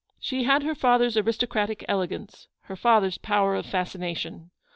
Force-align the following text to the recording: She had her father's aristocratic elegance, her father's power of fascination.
She 0.19 0.45
had 0.45 0.63
her 0.63 0.73
father's 0.73 1.15
aristocratic 1.15 1.85
elegance, 1.87 2.47
her 2.61 2.75
father's 2.75 3.19
power 3.19 3.53
of 3.53 3.67
fascination. 3.67 4.49